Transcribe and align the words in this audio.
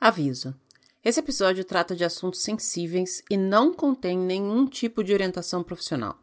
Aviso: 0.00 0.54
esse 1.04 1.20
episódio 1.20 1.64
trata 1.64 1.94
de 1.94 2.02
assuntos 2.02 2.40
sensíveis 2.40 3.22
e 3.30 3.36
não 3.36 3.74
contém 3.74 4.18
nenhum 4.18 4.66
tipo 4.66 5.04
de 5.04 5.12
orientação 5.12 5.62
profissional. 5.62 6.18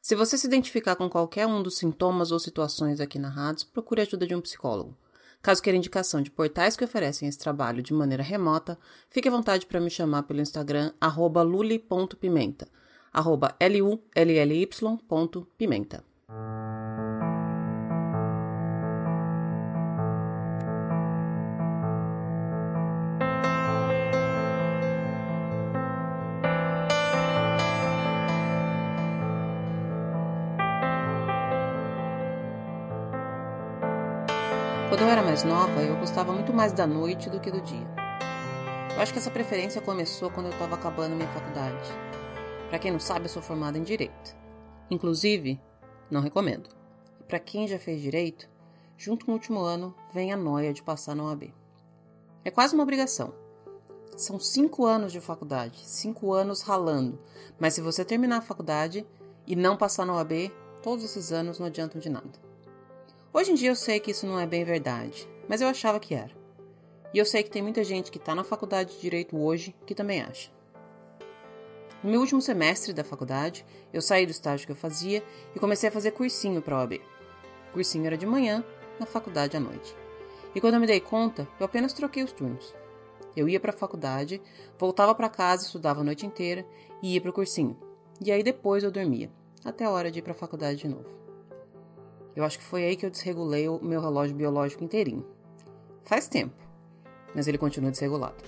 Se 0.00 0.14
você 0.14 0.38
se 0.38 0.46
identificar 0.46 0.96
com 0.96 1.10
qualquer 1.10 1.46
um 1.46 1.62
dos 1.62 1.76
sintomas 1.76 2.32
ou 2.32 2.38
situações 2.38 3.00
aqui 3.00 3.18
narrados, 3.18 3.64
procure 3.64 4.00
a 4.00 4.04
ajuda 4.04 4.26
de 4.26 4.34
um 4.34 4.40
psicólogo. 4.40 4.96
Caso 5.42 5.62
queira 5.62 5.76
indicação 5.76 6.22
de 6.22 6.30
portais 6.30 6.74
que 6.74 6.84
oferecem 6.84 7.28
esse 7.28 7.38
trabalho 7.38 7.82
de 7.82 7.92
maneira 7.92 8.22
remota, 8.22 8.78
fique 9.10 9.28
à 9.28 9.30
vontade 9.30 9.66
para 9.66 9.78
me 9.78 9.90
chamar 9.90 10.22
pelo 10.22 10.40
Instagram 10.40 10.90
luli.pimenta, 11.44 12.66
arroba 13.12 13.54
L-U-L-L-Y.pimenta. 13.60 16.02
Quando 16.26 16.53
eu 35.04 35.10
era 35.10 35.22
mais 35.22 35.44
nova, 35.44 35.82
eu 35.82 35.98
gostava 35.98 36.32
muito 36.32 36.50
mais 36.50 36.72
da 36.72 36.86
noite 36.86 37.28
do 37.28 37.38
que 37.38 37.50
do 37.50 37.60
dia. 37.60 37.86
Eu 38.94 39.02
acho 39.02 39.12
que 39.12 39.18
essa 39.18 39.30
preferência 39.30 39.82
começou 39.82 40.30
quando 40.30 40.46
eu 40.46 40.52
estava 40.52 40.76
acabando 40.76 41.14
minha 41.14 41.28
faculdade. 41.28 41.90
Para 42.70 42.78
quem 42.78 42.90
não 42.90 42.98
sabe, 42.98 43.26
eu 43.26 43.28
sou 43.28 43.42
formada 43.42 43.76
em 43.76 43.82
direito. 43.82 44.34
Inclusive, 44.90 45.60
não 46.10 46.22
recomendo. 46.22 46.70
E 47.20 47.24
para 47.24 47.38
quem 47.38 47.68
já 47.68 47.78
fez 47.78 48.00
direito, 48.00 48.48
junto 48.96 49.26
com 49.26 49.32
o 49.32 49.34
último 49.34 49.60
ano, 49.60 49.94
vem 50.10 50.32
a 50.32 50.38
noia 50.38 50.72
de 50.72 50.82
passar 50.82 51.14
na 51.14 51.24
OAB. 51.24 51.52
É 52.42 52.50
quase 52.50 52.72
uma 52.72 52.82
obrigação. 52.82 53.34
São 54.16 54.40
cinco 54.40 54.86
anos 54.86 55.12
de 55.12 55.20
faculdade, 55.20 55.80
cinco 55.84 56.32
anos 56.32 56.62
ralando. 56.62 57.20
Mas 57.58 57.74
se 57.74 57.82
você 57.82 58.06
terminar 58.06 58.38
a 58.38 58.42
faculdade 58.42 59.06
e 59.46 59.54
não 59.54 59.76
passar 59.76 60.06
na 60.06 60.14
OAB, 60.14 60.50
todos 60.82 61.04
esses 61.04 61.30
anos 61.30 61.58
não 61.58 61.66
adiantam 61.66 62.00
de 62.00 62.08
nada. 62.08 62.43
Hoje 63.36 63.50
em 63.50 63.54
dia 63.56 63.68
eu 63.68 63.74
sei 63.74 63.98
que 63.98 64.12
isso 64.12 64.28
não 64.28 64.38
é 64.38 64.46
bem 64.46 64.62
verdade, 64.62 65.28
mas 65.48 65.60
eu 65.60 65.66
achava 65.66 65.98
que 65.98 66.14
era. 66.14 66.30
E 67.12 67.18
eu 67.18 67.26
sei 67.26 67.42
que 67.42 67.50
tem 67.50 67.62
muita 67.62 67.82
gente 67.82 68.12
que 68.12 68.18
está 68.18 68.32
na 68.32 68.44
faculdade 68.44 68.94
de 68.94 69.00
Direito 69.00 69.36
hoje 69.36 69.74
que 69.84 69.92
também 69.92 70.22
acha. 70.22 70.52
No 72.00 72.12
meu 72.12 72.20
último 72.20 72.40
semestre 72.40 72.92
da 72.92 73.02
faculdade, 73.02 73.66
eu 73.92 74.00
saí 74.00 74.24
do 74.24 74.30
estágio 74.30 74.66
que 74.66 74.70
eu 74.70 74.76
fazia 74.76 75.20
e 75.52 75.58
comecei 75.58 75.88
a 75.88 75.92
fazer 75.92 76.12
cursinho 76.12 76.62
para 76.62 76.76
a 76.76 76.78
OAB. 76.82 77.00
O 77.70 77.72
cursinho 77.72 78.06
era 78.06 78.16
de 78.16 78.24
manhã, 78.24 78.64
na 79.00 79.06
faculdade 79.06 79.56
à 79.56 79.60
noite. 79.60 79.96
E 80.54 80.60
quando 80.60 80.74
eu 80.74 80.80
me 80.80 80.86
dei 80.86 81.00
conta, 81.00 81.48
eu 81.58 81.66
apenas 81.66 81.92
troquei 81.92 82.22
os 82.22 82.30
turnos. 82.30 82.72
Eu 83.36 83.48
ia 83.48 83.58
para 83.58 83.72
a 83.72 83.76
faculdade, 83.76 84.40
voltava 84.78 85.12
para 85.12 85.28
casa, 85.28 85.66
estudava 85.66 86.02
a 86.02 86.04
noite 86.04 86.24
inteira 86.24 86.64
e 87.02 87.14
ia 87.14 87.20
para 87.20 87.30
o 87.30 87.34
cursinho. 87.34 87.76
E 88.24 88.30
aí 88.30 88.44
depois 88.44 88.84
eu 88.84 88.92
dormia, 88.92 89.28
até 89.64 89.86
a 89.86 89.90
hora 89.90 90.08
de 90.08 90.20
ir 90.20 90.22
para 90.22 90.30
a 90.30 90.36
faculdade 90.36 90.78
de 90.78 90.86
novo. 90.86 91.23
Eu 92.34 92.44
acho 92.44 92.58
que 92.58 92.64
foi 92.64 92.84
aí 92.84 92.96
que 92.96 93.06
eu 93.06 93.10
desregulei 93.10 93.68
o 93.68 93.78
meu 93.82 94.00
relógio 94.00 94.34
biológico 94.34 94.82
inteirinho. 94.82 95.24
Faz 96.02 96.28
tempo, 96.28 96.54
mas 97.34 97.46
ele 97.46 97.58
continua 97.58 97.90
desregulado. 97.90 98.42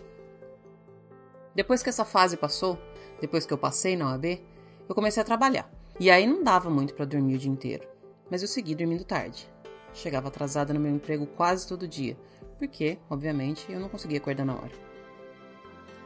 Depois 1.54 1.82
que 1.82 1.88
essa 1.88 2.04
fase 2.04 2.36
passou, 2.36 2.78
depois 3.20 3.46
que 3.46 3.52
eu 3.52 3.58
passei 3.58 3.96
na 3.96 4.10
OAB, 4.10 4.40
eu 4.88 4.94
comecei 4.94 5.22
a 5.22 5.26
trabalhar. 5.26 5.70
E 5.98 6.10
aí 6.10 6.26
não 6.26 6.42
dava 6.42 6.68
muito 6.68 6.94
para 6.94 7.06
dormir 7.06 7.36
o 7.36 7.38
dia 7.38 7.50
inteiro, 7.50 7.88
mas 8.30 8.42
eu 8.42 8.48
segui 8.48 8.74
dormindo 8.74 9.04
tarde. 9.04 9.48
Chegava 9.94 10.28
atrasada 10.28 10.74
no 10.74 10.80
meu 10.80 10.94
emprego 10.94 11.26
quase 11.26 11.66
todo 11.66 11.88
dia, 11.88 12.16
porque, 12.58 12.98
obviamente, 13.08 13.70
eu 13.72 13.80
não 13.80 13.88
conseguia 13.88 14.18
acordar 14.18 14.44
na 14.44 14.54
hora. 14.54 14.72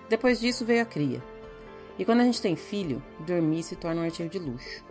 Depois 0.09 0.39
disso 0.39 0.65
veio 0.65 0.83
a 0.83 0.87
cria. 0.87 1.23
E 1.99 2.05
quando 2.05 2.21
a 2.21 2.25
gente 2.25 2.41
tem 2.41 2.55
filho, 2.55 3.03
dormir 3.27 3.63
se 3.63 3.75
torna 3.75 4.03
um 4.03 4.05
artigo 4.05 4.29
de 4.29 4.39
luxo. 4.39 4.85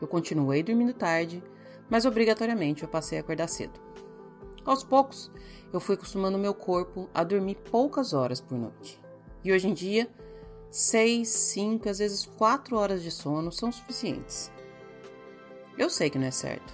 Eu 0.00 0.06
continuei 0.06 0.62
dormindo 0.62 0.92
tarde, 0.92 1.42
mas 1.92 2.06
obrigatoriamente 2.06 2.82
eu 2.82 2.88
passei 2.88 3.18
a 3.18 3.20
acordar 3.20 3.46
cedo. 3.48 3.78
Aos 4.64 4.82
poucos, 4.82 5.30
eu 5.70 5.78
fui 5.78 5.94
acostumando 5.94 6.38
meu 6.38 6.54
corpo 6.54 7.10
a 7.12 7.22
dormir 7.22 7.56
poucas 7.70 8.14
horas 8.14 8.40
por 8.40 8.56
noite. 8.56 8.98
E 9.44 9.52
hoje 9.52 9.68
em 9.68 9.74
dia, 9.74 10.08
seis, 10.70 11.28
cinco, 11.28 11.90
às 11.90 11.98
vezes 11.98 12.24
quatro 12.24 12.78
horas 12.78 13.02
de 13.02 13.10
sono 13.10 13.52
são 13.52 13.70
suficientes. 13.70 14.50
Eu 15.76 15.90
sei 15.90 16.08
que 16.08 16.18
não 16.18 16.28
é 16.28 16.30
certo. 16.30 16.72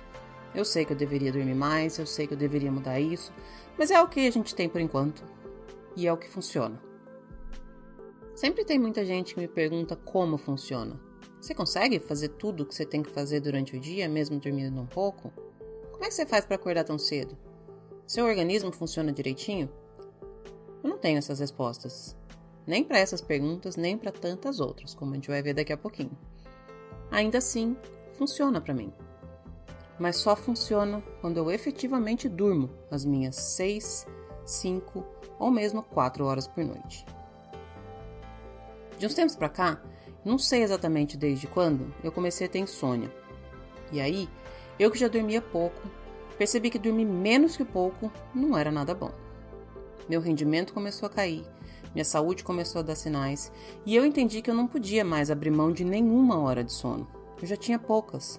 Eu 0.55 0.65
sei 0.65 0.85
que 0.85 0.93
eu 0.93 0.97
deveria 0.97 1.33
dormir 1.33 1.57
mais, 1.57 1.99
eu 1.99 2.07
sei 2.07 2.29
que 2.29 2.35
eu 2.35 2.39
deveria 2.39 2.71
mudar 2.71 3.01
isso, 3.01 3.33
mas 3.77 3.91
é 3.91 4.01
o 4.01 4.07
que 4.07 4.25
a 4.25 4.31
gente 4.31 4.55
tem 4.55 4.69
por 4.69 4.81
enquanto. 4.81 5.25
E 5.97 6.07
é 6.07 6.13
o 6.13 6.17
que 6.17 6.31
funciona. 6.31 6.81
Sempre 8.37 8.65
tem 8.65 8.79
muita 8.79 9.05
gente 9.05 9.35
que 9.35 9.41
me 9.41 9.49
pergunta 9.49 9.97
como 9.97 10.39
funciona. 10.39 11.08
Você 11.41 11.55
consegue 11.55 12.01
fazer 12.01 12.31
tudo 12.31 12.63
o 12.63 12.67
que 12.67 12.75
você 12.75 12.85
tem 12.85 13.03
que 13.03 13.11
fazer 13.11 13.41
durante 13.41 13.77
o 13.77 13.81
dia, 13.81 14.09
mesmo 14.09 14.41
dormindo 14.41 14.81
um 14.81 14.87
pouco? 14.87 15.33
Como 15.93 16.05
é 16.05 16.09
que 16.09 16.15
você 16.15 16.27
faz 16.27 16.45
para 16.45 16.57
acordar 16.57 16.85
tão 16.85 16.99
cedo? 16.99 17.37
Seu 18.07 18.27
organismo 18.27 18.73
funciona 18.73 19.13
direitinho? 19.13 19.71
Eu 20.83 20.91
não 20.91 20.99
tenho 20.99 21.19
essas 21.19 21.39
respostas. 21.39 22.17
Nem 22.67 22.83
para 22.83 22.99
essas 22.99 23.21
perguntas, 23.21 23.77
nem 23.77 23.97
para 23.97 24.11
tantas 24.11 24.61
outras, 24.61 24.95
como 24.95 25.13
a 25.13 25.15
gente 25.15 25.29
vai 25.29 25.41
ver 25.41 25.55
daqui 25.55 25.73
a 25.73 25.77
pouquinho. 25.77 26.17
Ainda 27.11 27.39
assim, 27.39 27.77
funciona 28.15 28.61
para 28.61 28.75
mim. 28.75 28.93
Mas 29.99 30.17
só 30.17 30.37
funciona 30.37 31.03
quando 31.21 31.39
eu 31.39 31.51
efetivamente 31.51 32.29
durmo 32.29 32.69
as 32.91 33.05
minhas 33.05 33.37
6, 33.37 34.07
5 34.45 35.05
ou 35.39 35.51
mesmo 35.51 35.83
4 35.83 36.25
horas 36.25 36.47
por 36.47 36.65
noite. 36.65 37.07
De 38.99 39.07
uns 39.07 39.15
tempos 39.15 39.37
para 39.37 39.49
cá, 39.49 39.83
não 40.29 40.37
sei 40.37 40.63
exatamente 40.63 41.17
desde 41.17 41.47
quando 41.47 41.93
eu 42.05 42.13
comecei 42.13 42.47
a 42.47 42.51
ter 42.51 42.59
insônia. 42.59 43.11
E 43.91 43.99
aí, 43.99 44.29
eu 44.79 44.91
que 44.91 44.99
já 44.99 45.09
dormia 45.09 45.41
pouco, 45.41 45.81
percebi 46.37 46.69
que 46.69 46.79
dormir 46.79 47.07
menos 47.07 47.57
que 47.57 47.65
pouco 47.65 48.13
não 48.35 48.57
era 48.57 48.71
nada 48.71 48.95
bom. 48.95 49.11
Meu 50.07 50.21
rendimento 50.21 50.75
começou 50.75 51.07
a 51.07 51.11
cair, 51.11 51.47
minha 51.95 52.05
saúde 52.05 52.45
começou 52.45 52.81
a 52.81 52.83
dar 52.83 52.95
sinais, 52.95 53.51
e 53.87 53.97
eu 53.97 54.05
entendi 54.05 54.43
que 54.43 54.51
eu 54.51 54.55
não 54.55 54.67
podia 54.67 55.03
mais 55.03 55.31
abrir 55.31 55.51
mão 55.51 55.73
de 55.73 55.83
nenhuma 55.83 56.39
hora 56.39 56.63
de 56.63 56.73
sono. 56.73 57.09
Eu 57.41 57.47
já 57.49 57.57
tinha 57.57 57.79
poucas. 57.79 58.39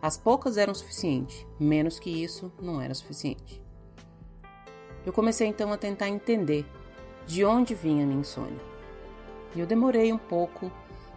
As 0.00 0.16
poucas 0.16 0.56
eram 0.56 0.72
suficiente, 0.72 1.44
menos 1.58 1.98
que 1.98 2.10
isso 2.10 2.52
não 2.62 2.80
era 2.80 2.94
suficiente. 2.94 3.60
Eu 5.04 5.12
comecei 5.12 5.48
então 5.48 5.72
a 5.72 5.76
tentar 5.76 6.08
entender 6.08 6.64
de 7.26 7.44
onde 7.44 7.74
vinha 7.74 8.06
minha 8.06 8.20
insônia. 8.20 8.60
E 9.56 9.60
eu 9.60 9.66
demorei 9.66 10.12
um 10.12 10.18
pouco 10.18 10.70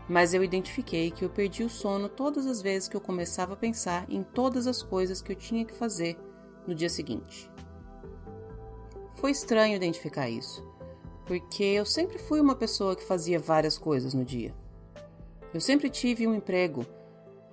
mas 0.07 0.33
eu 0.33 0.43
identifiquei 0.43 1.11
que 1.11 1.25
eu 1.25 1.29
perdi 1.29 1.63
o 1.63 1.69
sono 1.69 2.07
todas 2.07 2.47
as 2.47 2.61
vezes 2.61 2.87
que 2.87 2.95
eu 2.95 3.01
começava 3.01 3.53
a 3.53 3.57
pensar 3.57 4.05
em 4.09 4.23
todas 4.23 4.65
as 4.65 4.81
coisas 4.81 5.21
que 5.21 5.31
eu 5.31 5.35
tinha 5.35 5.65
que 5.65 5.73
fazer 5.73 6.17
no 6.65 6.73
dia 6.73 6.89
seguinte. 6.89 7.51
Foi 9.15 9.31
estranho 9.31 9.75
identificar 9.75 10.29
isso, 10.29 10.63
porque 11.25 11.63
eu 11.63 11.85
sempre 11.85 12.17
fui 12.17 12.39
uma 12.39 12.55
pessoa 12.55 12.95
que 12.95 13.03
fazia 13.03 13.39
várias 13.39 13.77
coisas 13.77 14.13
no 14.13 14.23
dia. 14.23 14.53
Eu 15.53 15.59
sempre 15.59 15.89
tive 15.89 16.27
um 16.27 16.35
emprego, 16.35 16.85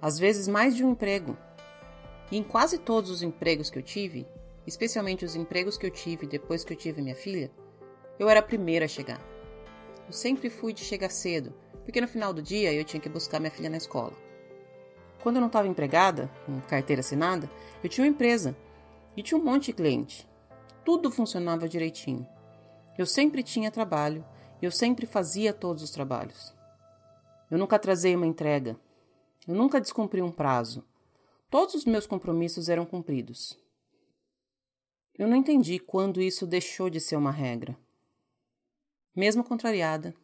às 0.00 0.18
vezes 0.18 0.46
mais 0.46 0.76
de 0.76 0.84
um 0.84 0.92
emprego. 0.92 1.36
E 2.30 2.36
em 2.36 2.42
quase 2.42 2.78
todos 2.78 3.10
os 3.10 3.22
empregos 3.22 3.70
que 3.70 3.78
eu 3.78 3.82
tive, 3.82 4.26
especialmente 4.66 5.24
os 5.24 5.34
empregos 5.34 5.76
que 5.76 5.86
eu 5.86 5.90
tive 5.90 6.26
depois 6.26 6.64
que 6.64 6.72
eu 6.72 6.76
tive 6.76 7.02
minha 7.02 7.14
filha, 7.14 7.50
eu 8.18 8.28
era 8.28 8.40
a 8.40 8.42
primeira 8.42 8.84
a 8.84 8.88
chegar. 8.88 9.20
Eu 10.06 10.12
sempre 10.12 10.50
fui 10.50 10.72
de 10.72 10.84
chegar 10.84 11.10
cedo, 11.10 11.52
porque 11.84 12.00
no 12.00 12.08
final 12.08 12.32
do 12.32 12.42
dia 12.42 12.72
eu 12.72 12.84
tinha 12.84 13.00
que 13.00 13.08
buscar 13.08 13.38
minha 13.38 13.50
filha 13.50 13.70
na 13.70 13.76
escola. 13.76 14.12
Quando 15.22 15.36
eu 15.36 15.40
não 15.40 15.48
estava 15.48 15.68
empregada, 15.68 16.30
com 16.44 16.60
carteira 16.62 17.00
assinada, 17.00 17.48
eu 17.82 17.88
tinha 17.88 18.04
uma 18.04 18.10
empresa 18.10 18.56
e 19.16 19.22
tinha 19.22 19.38
um 19.38 19.44
monte 19.44 19.66
de 19.66 19.72
cliente. 19.72 20.28
Tudo 20.84 21.10
funcionava 21.10 21.68
direitinho. 21.68 22.26
Eu 22.98 23.06
sempre 23.06 23.42
tinha 23.42 23.70
trabalho 23.70 24.24
e 24.60 24.64
eu 24.64 24.70
sempre 24.70 25.06
fazia 25.06 25.52
todos 25.52 25.82
os 25.82 25.90
trabalhos. 25.90 26.54
Eu 27.50 27.58
nunca 27.58 27.76
atrasei 27.76 28.14
uma 28.14 28.26
entrega. 28.26 28.78
Eu 29.46 29.54
nunca 29.54 29.80
descumpri 29.80 30.20
um 30.20 30.30
prazo. 30.30 30.84
Todos 31.50 31.74
os 31.74 31.84
meus 31.84 32.06
compromissos 32.06 32.68
eram 32.68 32.84
cumpridos. 32.84 33.58
Eu 35.16 35.28
não 35.28 35.36
entendi 35.36 35.78
quando 35.78 36.20
isso 36.20 36.46
deixou 36.46 36.90
de 36.90 37.00
ser 37.00 37.16
uma 37.16 37.30
regra. 37.30 37.78
Mesmo 39.14 39.44
contrariada, 39.44 40.14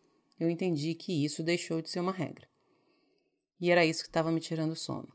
eu 0.40 0.48
entendi 0.48 0.94
que 0.94 1.24
isso 1.24 1.42
deixou 1.42 1.82
de 1.82 1.90
ser 1.90 2.00
uma 2.00 2.10
regra. 2.10 2.48
E 3.60 3.70
era 3.70 3.84
isso 3.84 4.02
que 4.02 4.08
estava 4.08 4.32
me 4.32 4.40
tirando 4.40 4.72
o 4.72 4.76
sono. 4.76 5.12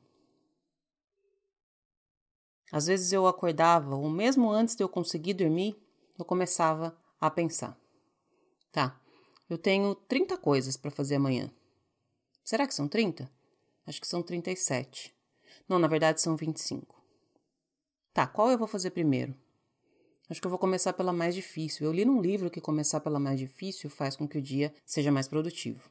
Às 2.72 2.86
vezes 2.86 3.12
eu 3.12 3.26
acordava, 3.26 3.96
ou 3.96 4.08
mesmo 4.08 4.52
antes 4.52 4.76
de 4.76 4.84
eu 4.84 4.90
conseguir 4.90 5.34
dormir, 5.34 5.76
eu 6.18 6.24
começava 6.24 6.96
a 7.20 7.32
pensar: 7.32 7.76
tá, 8.72 9.02
eu 9.50 9.58
tenho 9.58 9.96
30 9.96 10.38
coisas 10.38 10.78
para 10.78 10.92
fazer 10.92 11.16
amanhã. 11.16 11.52
Será 12.44 12.68
que 12.68 12.76
são 12.76 12.88
30? 12.88 13.30
Acho 13.88 14.00
que 14.00 14.08
são 14.08 14.22
37. 14.22 15.16
Não, 15.68 15.80
na 15.80 15.88
verdade 15.88 16.22
são 16.22 16.36
25. 16.36 17.04
Tá, 18.14 18.28
qual 18.28 18.52
eu 18.52 18.58
vou 18.58 18.68
fazer 18.68 18.92
primeiro? 18.92 19.36
Acho 20.30 20.42
que 20.42 20.48
eu 20.48 20.50
vou 20.50 20.58
começar 20.58 20.94
pela 20.94 21.14
mais 21.14 21.36
difícil. 21.36 21.86
Eu 21.86 21.94
li 21.94 22.04
num 22.04 22.20
livro 22.20 22.50
que 22.50 22.60
começar 22.60 23.00
pela 23.00 23.20
mais 23.20 23.40
difícil 23.40 23.90
faz 23.90 24.16
com 24.16 24.28
que 24.28 24.40
o 24.40 24.42
dia 24.42 24.74
seja 24.86 25.12
mais 25.12 25.28
produtivo. 25.28 25.90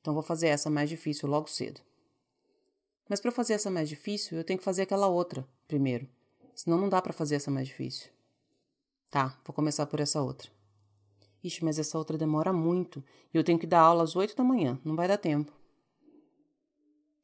Então 0.00 0.12
vou 0.12 0.22
fazer 0.22 0.48
essa 0.48 0.68
mais 0.68 0.88
difícil 0.88 1.28
logo 1.28 1.48
cedo. 1.48 1.80
Mas 3.08 3.20
para 3.20 3.30
fazer 3.30 3.54
essa 3.54 3.70
mais 3.70 3.88
difícil, 3.88 4.38
eu 4.38 4.44
tenho 4.44 4.58
que 4.58 4.64
fazer 4.64 4.82
aquela 4.82 5.06
outra 5.06 5.46
primeiro. 5.68 6.08
Senão 6.54 6.78
não 6.78 6.88
dá 6.88 7.00
para 7.00 7.12
fazer 7.12 7.36
essa 7.36 7.50
mais 7.50 7.68
difícil. 7.68 8.10
Tá, 9.10 9.38
vou 9.44 9.54
começar 9.54 9.86
por 9.86 10.00
essa 10.00 10.20
outra. 10.20 10.50
Ixi, 11.44 11.64
mas 11.64 11.78
essa 11.78 11.96
outra 11.96 12.18
demora 12.18 12.52
muito. 12.52 13.04
E 13.32 13.36
eu 13.36 13.44
tenho 13.44 13.58
que 13.58 13.66
dar 13.66 13.80
aula 13.80 14.02
às 14.02 14.16
8 14.16 14.34
da 14.34 14.42
manhã. 14.42 14.80
Não 14.84 14.96
vai 14.96 15.06
dar 15.06 15.18
tempo. 15.18 15.52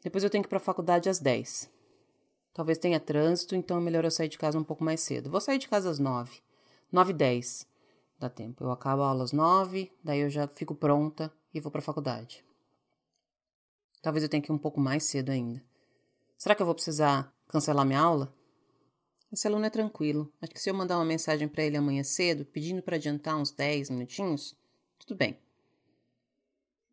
Depois 0.03 0.23
eu 0.23 0.31
tenho 0.31 0.43
que 0.45 0.49
ir 0.49 0.51
para 0.51 0.59
a 0.59 0.61
faculdade 0.61 1.09
às 1.09 1.19
10. 1.19 1.69
Talvez 2.53 2.79
tenha 2.79 3.01
trânsito, 3.01 3.57
então 3.57 3.79
é 3.79 3.81
melhor 3.81 4.05
eu 4.05 4.11
sair 4.11 4.29
de 4.29 4.39
casa 4.39 4.59
um 4.59 4.65
pouco 4.65 4.85
mais 4.85 5.01
cedo. 5.01 5.31
Vou 5.31 5.41
sair 5.41 5.59
de 5.59 5.69
casa 5.69 5.91
às 5.91 5.99
9. 5.99 6.41
9 6.93 7.11
e 7.11 7.15
10 7.15 7.67
dá 8.19 8.29
tempo. 8.29 8.63
Eu 8.63 8.71
acabo 8.71 9.03
a 9.03 9.09
aula 9.09 9.25
às 9.25 9.33
9, 9.33 9.91
daí 10.05 10.21
eu 10.21 10.31
já 10.31 10.47
fico 10.47 10.75
pronta 10.75 11.33
e 11.53 11.61
vou 11.61 11.73
para 11.73 11.81
a 11.81 11.85
faculdade. 11.85 12.45
Talvez 14.03 14.23
eu 14.23 14.29
tenha 14.29 14.43
que 14.43 14.51
ir 14.51 14.55
um 14.55 14.59
pouco 14.59 14.81
mais 14.81 15.05
cedo 15.05 15.31
ainda. 15.31 15.63
Será 16.37 16.55
que 16.55 16.63
eu 16.63 16.67
vou 16.67 16.75
precisar 16.75 17.33
cancelar 17.49 17.87
minha 17.87 18.01
aula? 18.01 18.35
Esse 19.33 19.47
aluno 19.47 19.65
é 19.65 19.71
tranquilo. 19.71 20.31
Acho 20.43 20.53
que 20.53 20.61
se 20.61 20.69
eu 20.69 20.75
mandar 20.75 20.99
uma 20.99 21.05
mensagem 21.05 21.49
para 21.49 21.65
ele 21.65 21.77
amanhã 21.77 22.05
cedo, 22.05 22.45
pedindo 22.45 22.83
para 22.83 22.97
adiantar 22.97 23.37
uns 23.37 23.51
10 23.51 23.91
minutinhos, 23.91 24.55
tudo 24.99 25.17
bem. 25.17 25.39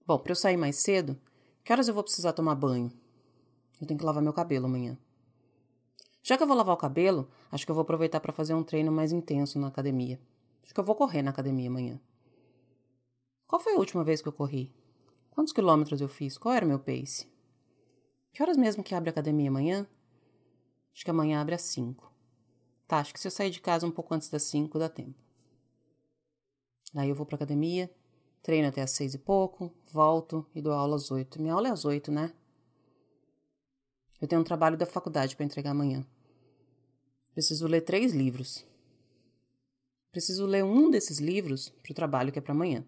Bom, 0.05 0.17
para 0.17 0.31
eu 0.31 0.35
sair 0.35 0.55
mais 0.55 0.77
cedo, 0.77 1.19
que 1.63 1.73
horas 1.73 1.87
eu 1.87 1.93
vou 1.93 2.03
precisar 2.03 2.31
tomar 2.31 2.55
banho? 2.55 2.91
Eu 3.81 3.87
tenho 3.87 3.99
que 3.99 4.05
lavar 4.05 4.23
meu 4.23 4.33
cabelo 4.33 4.65
amanhã. 4.65 4.97
Já 6.29 6.37
que 6.37 6.43
eu 6.43 6.47
vou 6.47 6.55
lavar 6.55 6.75
o 6.75 6.77
cabelo, 6.77 7.27
acho 7.51 7.65
que 7.65 7.71
eu 7.71 7.73
vou 7.73 7.81
aproveitar 7.81 8.19
para 8.19 8.31
fazer 8.31 8.53
um 8.53 8.61
treino 8.61 8.91
mais 8.91 9.11
intenso 9.11 9.57
na 9.57 9.65
academia. 9.65 10.21
Acho 10.61 10.71
que 10.71 10.79
eu 10.79 10.83
vou 10.83 10.93
correr 10.93 11.23
na 11.23 11.31
academia 11.31 11.67
amanhã. 11.67 11.99
Qual 13.47 13.59
foi 13.59 13.73
a 13.73 13.77
última 13.77 14.03
vez 14.03 14.21
que 14.21 14.27
eu 14.27 14.31
corri? 14.31 14.71
Quantos 15.31 15.51
quilômetros 15.51 16.01
eu 16.01 16.07
fiz? 16.07 16.37
Qual 16.37 16.53
era 16.53 16.63
o 16.63 16.67
meu 16.67 16.77
pace? 16.77 17.27
Que 18.31 18.43
horas 18.43 18.57
mesmo 18.57 18.83
que 18.83 18.93
abre 18.93 19.09
a 19.09 19.11
academia 19.11 19.49
amanhã? 19.49 19.87
Acho 20.93 21.03
que 21.03 21.09
amanhã 21.09 21.41
abre 21.41 21.55
às 21.55 21.63
5. 21.63 22.13
Tá, 22.87 22.99
acho 22.99 23.11
que 23.11 23.19
se 23.19 23.25
eu 23.25 23.31
sair 23.31 23.49
de 23.49 23.59
casa 23.59 23.87
um 23.87 23.91
pouco 23.91 24.13
antes 24.13 24.29
das 24.29 24.43
5 24.43 24.77
dá 24.77 24.87
tempo. 24.87 25.17
Aí 26.95 27.09
eu 27.09 27.15
vou 27.15 27.25
pra 27.25 27.37
academia, 27.37 27.89
treino 28.43 28.67
até 28.67 28.83
às 28.83 28.91
seis 28.91 29.15
e 29.15 29.17
pouco, 29.17 29.73
volto 29.91 30.45
e 30.53 30.61
dou 30.61 30.73
aula 30.73 30.95
às 30.95 31.09
oito. 31.09 31.41
Minha 31.41 31.55
aula 31.55 31.69
é 31.69 31.71
às 31.71 31.85
oito, 31.85 32.11
né? 32.11 32.31
Eu 34.21 34.27
tenho 34.27 34.41
um 34.41 34.45
trabalho 34.45 34.77
da 34.77 34.85
faculdade 34.85 35.35
para 35.35 35.43
entregar 35.43 35.71
amanhã. 35.71 36.05
Preciso 37.39 37.67
ler 37.67 37.79
três 37.79 38.11
livros. 38.11 38.65
Preciso 40.11 40.45
ler 40.45 40.61
um 40.61 40.91
desses 40.91 41.19
livros 41.19 41.69
para 41.69 41.93
o 41.93 41.95
trabalho 41.95 42.33
que 42.33 42.39
é 42.39 42.41
para 42.41 42.51
amanhã. 42.51 42.85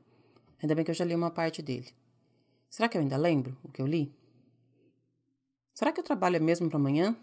Ainda 0.61 0.75
bem 0.75 0.83
que 0.83 0.91
eu 0.91 0.95
já 0.95 1.05
li 1.05 1.15
uma 1.15 1.31
parte 1.31 1.61
dele. 1.61 1.87
Será 2.69 2.89
que 2.89 2.97
eu 2.97 3.01
ainda 3.01 3.15
lembro 3.15 3.57
o 3.63 3.71
que 3.71 3.81
eu 3.81 3.87
li? 3.87 4.13
Será 5.73 5.93
que 5.93 6.01
o 6.01 6.03
trabalho 6.03 6.35
é 6.35 6.39
mesmo 6.39 6.67
para 6.67 6.77
amanhã? 6.77 7.15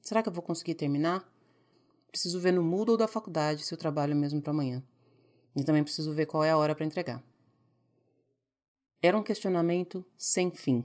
Será 0.00 0.22
que 0.22 0.28
eu 0.28 0.32
vou 0.32 0.44
conseguir 0.44 0.76
terminar? 0.76 1.28
Preciso 2.06 2.38
ver 2.38 2.52
no 2.52 2.62
Moodle 2.62 2.96
da 2.96 3.08
faculdade 3.08 3.64
se 3.64 3.74
o 3.74 3.76
trabalho 3.76 4.12
é 4.12 4.14
mesmo 4.14 4.40
para 4.40 4.52
amanhã. 4.52 4.80
E 5.56 5.64
também 5.64 5.82
preciso 5.82 6.12
ver 6.12 6.26
qual 6.26 6.44
é 6.44 6.52
a 6.52 6.56
hora 6.56 6.76
para 6.76 6.86
entregar. 6.86 7.20
Era 9.02 9.18
um 9.18 9.24
questionamento 9.24 10.06
sem 10.16 10.52
fim. 10.52 10.84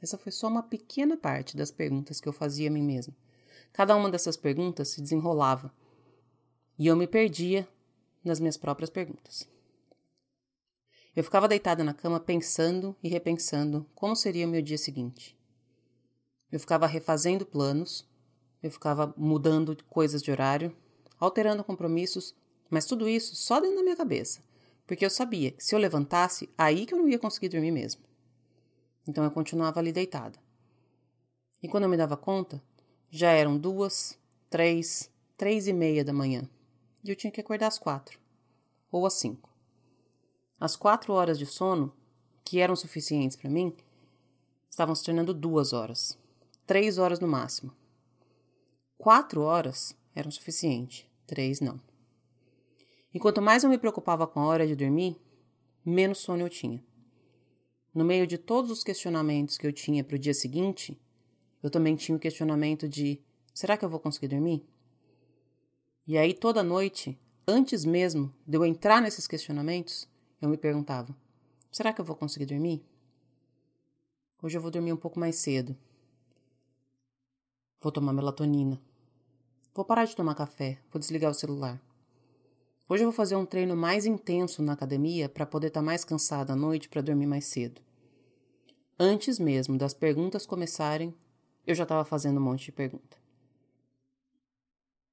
Essa 0.00 0.16
foi 0.16 0.30
só 0.30 0.46
uma 0.46 0.62
pequena 0.62 1.16
parte 1.16 1.56
das 1.56 1.72
perguntas 1.72 2.20
que 2.20 2.28
eu 2.28 2.32
fazia 2.32 2.68
a 2.68 2.72
mim 2.72 2.84
mesma. 2.84 3.12
Cada 3.72 3.94
uma 3.96 4.10
dessas 4.10 4.36
perguntas 4.36 4.88
se 4.88 5.00
desenrolava 5.00 5.72
e 6.78 6.86
eu 6.86 6.96
me 6.96 7.06
perdia 7.06 7.68
nas 8.24 8.40
minhas 8.40 8.56
próprias 8.56 8.90
perguntas. 8.90 9.48
Eu 11.14 11.24
ficava 11.24 11.48
deitada 11.48 11.82
na 11.82 11.94
cama 11.94 12.20
pensando 12.20 12.94
e 13.02 13.08
repensando 13.08 13.86
como 13.94 14.14
seria 14.14 14.46
o 14.46 14.50
meu 14.50 14.62
dia 14.62 14.78
seguinte. 14.78 15.36
Eu 16.50 16.60
ficava 16.60 16.86
refazendo 16.86 17.44
planos 17.44 18.08
eu 18.62 18.70
ficava 18.70 19.14
mudando 19.16 19.76
coisas 19.84 20.22
de 20.22 20.30
horário, 20.30 20.76
alterando 21.18 21.62
compromissos, 21.62 22.34
mas 22.68 22.86
tudo 22.86 23.08
isso 23.08 23.36
só 23.36 23.60
dentro 23.60 23.76
da 23.76 23.82
minha 23.82 23.96
cabeça, 23.96 24.42
porque 24.86 25.04
eu 25.04 25.10
sabia 25.10 25.52
que 25.52 25.62
se 25.62 25.74
eu 25.74 25.78
levantasse, 25.78 26.48
aí 26.58 26.84
que 26.84 26.92
eu 26.92 26.98
não 26.98 27.08
ia 27.08 27.18
conseguir 27.18 27.48
dormir 27.48 27.70
mesmo. 27.70 28.02
Então 29.06 29.22
eu 29.24 29.30
continuava 29.30 29.78
ali 29.78 29.92
deitada. 29.92 30.38
E 31.62 31.68
quando 31.68 31.84
eu 31.84 31.88
me 31.88 31.96
dava 31.96 32.16
conta, 32.16 32.62
já 33.10 33.30
eram 33.30 33.56
duas, 33.58 34.18
três, 34.50 35.10
três 35.36 35.66
e 35.66 35.72
meia 35.72 36.04
da 36.04 36.12
manhã, 36.12 36.48
e 37.02 37.10
eu 37.10 37.16
tinha 37.16 37.30
que 37.30 37.40
acordar 37.40 37.68
às 37.68 37.78
quatro, 37.78 38.18
ou 38.90 39.06
às 39.06 39.14
cinco. 39.14 39.48
As 40.60 40.76
quatro 40.76 41.12
horas 41.12 41.38
de 41.38 41.46
sono, 41.46 41.92
que 42.44 42.58
eram 42.58 42.74
suficientes 42.74 43.36
para 43.36 43.50
mim, 43.50 43.74
estavam 44.68 44.94
se 44.94 45.04
tornando 45.04 45.32
duas 45.32 45.72
horas, 45.72 46.18
três 46.66 46.98
horas 46.98 47.20
no 47.20 47.28
máximo. 47.28 47.72
Quatro 48.96 49.42
horas 49.42 49.96
eram 50.14 50.30
suficiente, 50.30 51.10
três 51.26 51.60
não. 51.60 51.80
E 53.14 53.18
quanto 53.18 53.40
mais 53.40 53.64
eu 53.64 53.70
me 53.70 53.78
preocupava 53.78 54.26
com 54.26 54.40
a 54.40 54.46
hora 54.46 54.66
de 54.66 54.76
dormir, 54.76 55.16
menos 55.84 56.18
sono 56.18 56.42
eu 56.42 56.48
tinha. 56.48 56.84
No 57.94 58.04
meio 58.04 58.26
de 58.26 58.36
todos 58.36 58.70
os 58.70 58.84
questionamentos 58.84 59.56
que 59.56 59.66
eu 59.66 59.72
tinha 59.72 60.04
para 60.04 60.16
o 60.16 60.18
dia 60.18 60.34
seguinte, 60.34 61.00
eu 61.62 61.70
também 61.70 61.96
tinha 61.96 62.16
o 62.16 62.20
questionamento 62.20 62.88
de: 62.88 63.20
será 63.52 63.76
que 63.76 63.84
eu 63.84 63.88
vou 63.88 64.00
conseguir 64.00 64.28
dormir? 64.28 64.64
E 66.06 66.16
aí, 66.16 66.32
toda 66.32 66.62
noite, 66.62 67.18
antes 67.46 67.84
mesmo 67.84 68.34
de 68.46 68.56
eu 68.56 68.64
entrar 68.64 69.02
nesses 69.02 69.26
questionamentos, 69.26 70.08
eu 70.40 70.48
me 70.48 70.56
perguntava: 70.56 71.14
será 71.70 71.92
que 71.92 72.00
eu 72.00 72.04
vou 72.04 72.16
conseguir 72.16 72.46
dormir? 72.46 72.84
Hoje 74.42 74.56
eu 74.56 74.62
vou 74.62 74.70
dormir 74.70 74.92
um 74.92 74.96
pouco 74.96 75.18
mais 75.18 75.36
cedo. 75.36 75.76
Vou 77.80 77.90
tomar 77.90 78.12
melatonina. 78.12 78.80
Vou 79.74 79.84
parar 79.84 80.04
de 80.04 80.14
tomar 80.14 80.34
café, 80.34 80.78
vou 80.90 80.98
desligar 80.98 81.30
o 81.30 81.34
celular. 81.34 81.80
Hoje 82.88 83.02
eu 83.02 83.08
vou 83.08 83.16
fazer 83.16 83.36
um 83.36 83.44
treino 83.44 83.76
mais 83.76 84.06
intenso 84.06 84.62
na 84.62 84.72
academia 84.72 85.28
para 85.28 85.44
poder 85.44 85.66
estar 85.66 85.80
tá 85.80 85.86
mais 85.86 86.04
cansada 86.04 86.54
à 86.54 86.56
noite 86.56 86.88
para 86.88 87.02
dormir 87.02 87.26
mais 87.26 87.44
cedo. 87.44 87.80
Antes 88.98 89.38
mesmo 89.38 89.76
das 89.76 89.92
perguntas 89.92 90.46
começarem, 90.46 91.14
eu 91.68 91.74
já 91.74 91.82
estava 91.82 92.02
fazendo 92.02 92.38
um 92.38 92.42
monte 92.42 92.64
de 92.64 92.72
pergunta. 92.72 93.18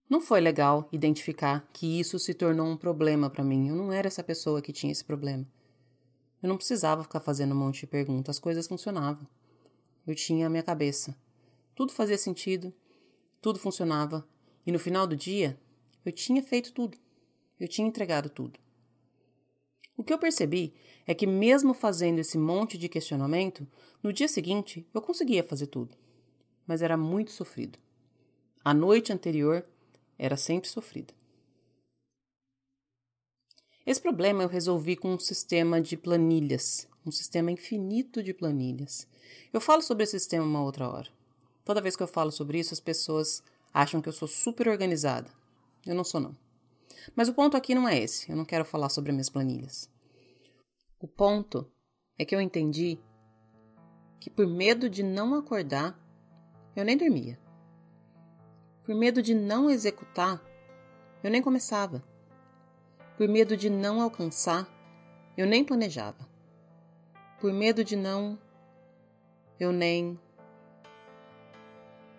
Não 0.09 0.21
foi 0.21 0.39
legal 0.39 0.87
identificar 0.89 1.67
que 1.73 1.99
isso 1.99 2.17
se 2.17 2.33
tornou 2.33 2.65
um 2.65 2.77
problema 2.77 3.29
para 3.29 3.43
mim. 3.43 3.67
Eu 3.67 3.75
não 3.75 3.91
era 3.91 4.07
essa 4.07 4.23
pessoa 4.23 4.61
que 4.61 4.71
tinha 4.71 4.89
esse 4.89 5.03
problema. 5.03 5.45
Eu 6.41 6.47
não 6.47 6.55
precisava 6.55 7.03
ficar 7.03 7.19
fazendo 7.19 7.53
um 7.53 7.57
monte 7.57 7.81
de 7.81 7.87
perguntas, 7.87 8.37
as 8.37 8.39
coisas 8.39 8.67
funcionavam. 8.67 9.27
Eu 10.07 10.15
tinha 10.15 10.47
a 10.47 10.49
minha 10.49 10.63
cabeça. 10.63 11.13
Tudo 11.75 11.91
fazia 11.91 12.17
sentido, 12.17 12.73
tudo 13.41 13.59
funcionava, 13.59 14.25
e 14.65 14.71
no 14.71 14.79
final 14.79 15.05
do 15.05 15.15
dia, 15.17 15.59
eu 16.05 16.11
tinha 16.13 16.41
feito 16.41 16.71
tudo. 16.71 16.97
Eu 17.59 17.67
tinha 17.67 17.85
entregado 17.85 18.29
tudo. 18.29 18.57
O 19.97 20.05
que 20.05 20.13
eu 20.13 20.17
percebi 20.17 20.73
é 21.05 21.13
que, 21.13 21.27
mesmo 21.27 21.73
fazendo 21.73 22.19
esse 22.19 22.37
monte 22.37 22.77
de 22.77 22.87
questionamento, 22.87 23.67
no 24.01 24.13
dia 24.13 24.29
seguinte 24.29 24.87
eu 24.93 25.01
conseguia 25.01 25.43
fazer 25.43 25.67
tudo. 25.67 26.04
Mas 26.65 26.81
era 26.81 26.97
muito 26.97 27.31
sofrido. 27.31 27.77
A 28.63 28.73
noite 28.73 29.13
anterior 29.13 29.65
era 30.17 30.37
sempre 30.37 30.69
sofrida. 30.69 31.13
Esse 33.85 34.01
problema 34.01 34.41
eu 34.41 34.49
resolvi 34.49 34.95
com 34.95 35.13
um 35.13 35.19
sistema 35.19 35.79
de 35.79 35.95
planilhas, 35.95 36.87
um 37.05 37.11
sistema 37.11 37.51
infinito 37.51 38.23
de 38.23 38.33
planilhas. 38.33 39.07
Eu 39.53 39.61
falo 39.61 39.83
sobre 39.83 40.03
esse 40.03 40.19
sistema 40.19 40.43
uma 40.43 40.63
outra 40.63 40.89
hora. 40.89 41.09
Toda 41.63 41.81
vez 41.81 41.95
que 41.95 42.01
eu 42.01 42.07
falo 42.07 42.31
sobre 42.31 42.59
isso, 42.59 42.73
as 42.73 42.79
pessoas 42.79 43.43
acham 43.71 44.01
que 44.01 44.09
eu 44.09 44.13
sou 44.13 44.27
super 44.27 44.67
organizada. 44.67 45.29
Eu 45.85 45.93
não 45.93 46.03
sou, 46.03 46.19
não. 46.19 46.35
Mas 47.15 47.27
o 47.27 47.33
ponto 47.33 47.55
aqui 47.55 47.75
não 47.75 47.87
é 47.87 47.99
esse. 47.99 48.29
Eu 48.29 48.35
não 48.35 48.45
quero 48.45 48.65
falar 48.65 48.89
sobre 48.89 49.11
minhas 49.11 49.29
planilhas. 49.29 49.87
O 50.99 51.07
ponto 51.07 51.69
é 52.17 52.25
que 52.25 52.35
eu 52.35 52.41
entendi 52.41 52.97
que 54.19 54.29
por 54.29 54.47
medo 54.47 54.89
de 54.89 55.03
não 55.03 55.35
acordar, 55.35 55.99
eu 56.75 56.83
nem 56.83 56.97
dormia. 56.97 57.39
Por 58.83 58.93
medo 58.93 59.21
de 59.21 59.33
não 59.33 59.69
executar, 59.69 60.41
eu 61.23 61.31
nem 61.31 61.41
começava. 61.41 62.03
Por 63.17 63.27
medo 63.27 63.55
de 63.55 63.69
não 63.69 64.01
alcançar, 64.01 64.67
eu 65.37 65.45
nem 65.45 65.63
planejava. 65.63 66.27
Por 67.39 67.53
medo 67.53 67.83
de 67.83 67.95
não, 67.95 68.37
eu 69.59 69.71
nem 69.71 70.19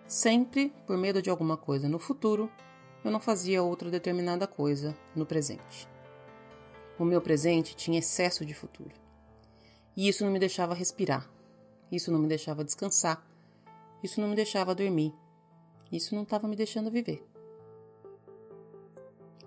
Sempre 0.07 0.73
por 0.85 0.97
medo 0.97 1.21
de 1.21 1.29
alguma 1.29 1.57
coisa 1.57 1.89
no 1.89 1.99
futuro, 1.99 2.49
eu 3.03 3.11
não 3.11 3.19
fazia 3.19 3.61
outra 3.61 3.91
determinada 3.91 4.47
coisa 4.47 4.97
no 5.13 5.25
presente. 5.25 5.85
O 6.97 7.03
meu 7.03 7.21
presente 7.21 7.75
tinha 7.75 7.99
excesso 7.99 8.45
de 8.45 8.53
futuro. 8.53 8.95
E 9.97 10.07
isso 10.07 10.23
não 10.23 10.31
me 10.31 10.39
deixava 10.39 10.73
respirar. 10.73 11.29
Isso 11.91 12.09
não 12.09 12.19
me 12.19 12.27
deixava 12.27 12.63
descansar. 12.63 13.21
Isso 14.03 14.21
não 14.21 14.29
me 14.29 14.35
deixava 14.35 14.75
dormir. 14.75 15.13
Isso 15.91 16.15
não 16.15 16.23
estava 16.23 16.47
me 16.47 16.55
deixando 16.55 16.91
viver. 16.91 17.25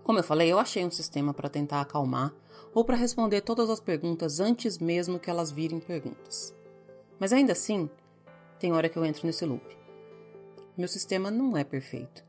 Como 0.03 0.19
eu 0.19 0.25
falei, 0.25 0.51
eu 0.51 0.59
achei 0.59 0.85
um 0.85 0.91
sistema 0.91 1.33
para 1.33 1.49
tentar 1.49 1.81
acalmar 1.81 2.35
ou 2.75 2.85
para 2.85 2.97
responder 2.97 3.43
todas 3.43 3.71
as 3.71 3.81
perguntas 3.81 4.41
antes 4.41 4.79
mesmo 4.79 5.19
que 5.19 5.31
elas 5.31 5.51
virem 5.53 5.81
perguntas. 5.81 6.55
Mas 7.19 7.33
ainda 7.33 7.53
assim, 7.53 7.89
tem 8.59 8.73
hora 8.73 8.89
que 8.89 8.97
eu 8.97 9.05
entro 9.05 9.27
nesse 9.27 9.45
loop. 9.45 9.65
Meu 10.77 10.89
sistema 10.89 11.31
não 11.31 11.57
é 11.57 11.65
perfeito. 11.65 12.25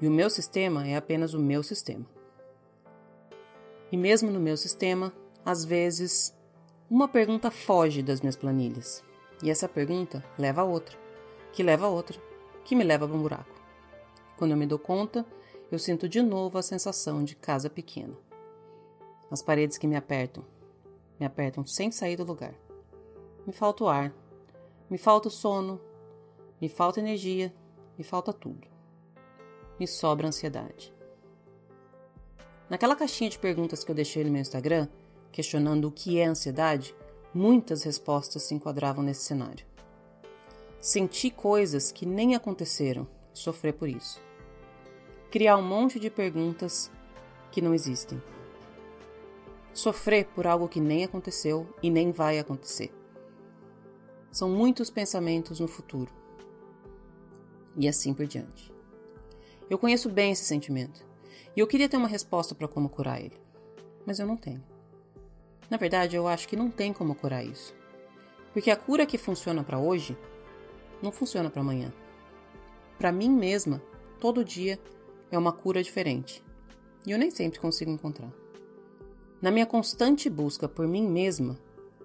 E 0.00 0.08
o 0.08 0.10
meu 0.10 0.30
sistema 0.30 0.86
é 0.86 0.96
apenas 0.96 1.34
o 1.34 1.38
meu 1.38 1.62
sistema. 1.62 2.06
E 3.92 3.96
mesmo 3.96 4.30
no 4.30 4.40
meu 4.40 4.56
sistema, 4.56 5.12
às 5.44 5.64
vezes, 5.64 6.34
uma 6.88 7.06
pergunta 7.06 7.50
foge 7.50 8.02
das 8.02 8.20
minhas 8.20 8.36
planilhas. 8.36 9.04
E 9.42 9.50
essa 9.50 9.68
pergunta 9.68 10.24
leva 10.38 10.62
a 10.62 10.64
outra, 10.64 10.98
que 11.52 11.62
leva 11.62 11.86
a 11.86 11.90
outra, 11.90 12.20
que 12.64 12.74
me 12.74 12.84
leva 12.84 13.06
para 13.06 13.16
um 13.16 13.22
buraco. 13.22 13.60
Quando 14.36 14.52
eu 14.52 14.56
me 14.56 14.66
dou 14.66 14.78
conta, 14.78 15.26
eu 15.70 15.78
sinto 15.78 16.08
de 16.08 16.22
novo 16.22 16.58
a 16.58 16.62
sensação 16.62 17.22
de 17.22 17.36
casa 17.36 17.70
pequena. 17.70 18.16
As 19.30 19.42
paredes 19.42 19.78
que 19.78 19.86
me 19.86 19.96
apertam, 19.96 20.44
me 21.18 21.26
apertam 21.26 21.64
sem 21.66 21.90
sair 21.90 22.16
do 22.16 22.24
lugar. 22.24 22.54
Me 23.46 23.52
falta 23.52 23.84
o 23.84 23.88
ar, 23.88 24.12
me 24.88 24.98
falta 24.98 25.28
o 25.28 25.30
sono, 25.30 25.80
me 26.60 26.68
falta 26.68 27.00
energia, 27.00 27.54
me 27.96 28.02
falta 28.02 28.32
tudo. 28.32 28.66
Me 29.78 29.86
sobra 29.86 30.26
ansiedade. 30.26 30.92
Naquela 32.68 32.96
caixinha 32.96 33.30
de 33.30 33.38
perguntas 33.38 33.82
que 33.82 33.90
eu 33.90 33.94
deixei 33.94 34.24
no 34.24 34.30
meu 34.30 34.40
Instagram, 34.40 34.88
questionando 35.32 35.86
o 35.86 35.92
que 35.92 36.18
é 36.18 36.24
ansiedade, 36.24 36.94
muitas 37.34 37.82
respostas 37.82 38.42
se 38.42 38.54
enquadravam 38.54 39.02
nesse 39.02 39.24
cenário. 39.24 39.69
Senti 40.80 41.30
coisas 41.30 41.92
que 41.92 42.06
nem 42.06 42.34
aconteceram 42.34 43.06
sofrer 43.34 43.74
por 43.74 43.86
isso. 43.86 44.18
Criar 45.30 45.58
um 45.58 45.62
monte 45.62 46.00
de 46.00 46.08
perguntas 46.08 46.90
que 47.52 47.60
não 47.60 47.74
existem. 47.74 48.20
Sofrer 49.74 50.24
por 50.28 50.46
algo 50.46 50.68
que 50.68 50.80
nem 50.80 51.04
aconteceu 51.04 51.68
e 51.82 51.90
nem 51.90 52.10
vai 52.10 52.38
acontecer. 52.38 52.90
São 54.32 54.48
muitos 54.48 54.88
pensamentos 54.88 55.60
no 55.60 55.68
futuro. 55.68 56.10
E 57.76 57.86
assim 57.86 58.14
por 58.14 58.26
diante. 58.26 58.72
Eu 59.68 59.78
conheço 59.78 60.08
bem 60.08 60.32
esse 60.32 60.44
sentimento 60.44 61.06
e 61.54 61.60
eu 61.60 61.66
queria 61.66 61.90
ter 61.90 61.98
uma 61.98 62.08
resposta 62.08 62.54
para 62.54 62.66
como 62.66 62.88
curar 62.88 63.20
ele, 63.20 63.38
mas 64.06 64.18
eu 64.18 64.26
não 64.26 64.36
tenho. 64.36 64.64
Na 65.68 65.76
verdade, 65.76 66.16
eu 66.16 66.26
acho 66.26 66.48
que 66.48 66.56
não 66.56 66.70
tem 66.70 66.90
como 66.90 67.14
curar 67.14 67.44
isso. 67.44 67.74
Porque 68.52 68.70
a 68.70 68.76
cura 68.76 69.06
que 69.06 69.18
funciona 69.18 69.62
para 69.62 69.78
hoje 69.78 70.16
não 71.02 71.12
funciona 71.12 71.50
para 71.50 71.60
amanhã. 71.60 71.92
Para 72.98 73.12
mim 73.12 73.30
mesma, 73.30 73.82
todo 74.20 74.44
dia 74.44 74.78
é 75.30 75.38
uma 75.38 75.52
cura 75.52 75.82
diferente. 75.82 76.44
E 77.06 77.10
eu 77.10 77.18
nem 77.18 77.30
sempre 77.30 77.58
consigo 77.58 77.90
encontrar. 77.90 78.30
Na 79.40 79.50
minha 79.50 79.64
constante 79.64 80.28
busca 80.28 80.68
por 80.68 80.86
mim 80.86 81.08
mesma, 81.08 81.58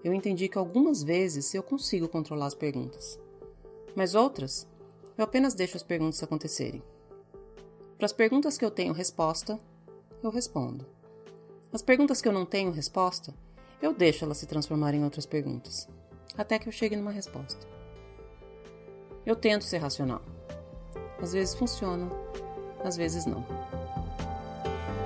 eu 0.03 0.13
entendi 0.13 0.47
que 0.47 0.57
algumas 0.57 1.03
vezes 1.03 1.53
eu 1.53 1.61
consigo 1.61 2.07
controlar 2.07 2.45
as 2.45 2.55
perguntas. 2.55 3.19
Mas 3.93 4.15
outras, 4.15 4.67
eu 5.17 5.23
apenas 5.23 5.53
deixo 5.53 5.75
as 5.75 5.83
perguntas 5.83 6.23
acontecerem. 6.23 6.81
Para 7.97 8.05
as 8.05 8.13
perguntas 8.13 8.57
que 8.57 8.63
eu 8.63 8.71
tenho 8.71 8.93
resposta, 8.93 9.59
eu 10.23 10.29
respondo. 10.29 10.85
As 11.73 11.81
perguntas 11.81 12.21
que 12.21 12.27
eu 12.27 12.31
não 12.31 12.45
tenho 12.45 12.71
resposta, 12.71 13.33
eu 13.81 13.93
deixo 13.93 14.23
elas 14.23 14.37
se 14.37 14.45
transformarem 14.45 15.01
em 15.01 15.03
outras 15.03 15.25
perguntas, 15.25 15.89
até 16.37 16.57
que 16.57 16.69
eu 16.69 16.71
chegue 16.71 16.95
numa 16.95 17.11
resposta. 17.11 17.74
Eu 19.25 19.35
tento 19.35 19.63
ser 19.63 19.79
racional. 19.79 20.21
Às 21.19 21.33
vezes 21.33 21.55
funciona, 21.55 22.07
às 22.83 22.95
vezes 22.95 23.25
não. 23.25 23.43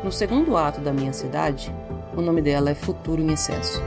No 0.04 0.12
segundo 0.12 0.58
ato 0.58 0.82
da 0.82 0.92
minha 0.92 1.10
ansiedade, 1.10 1.74
o 2.16 2.22
nome 2.22 2.42
dela 2.42 2.70
é 2.70 2.76
Futuro 2.76 3.22
em 3.22 3.32
Excesso. 3.32 3.82